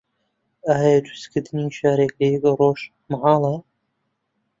[0.67, 3.53] ئایا دروستکردنی شارێک لە یەک ڕۆژ مەحاڵە؟